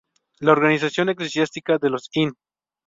[0.39, 2.33] La organización eclesiástica de los In.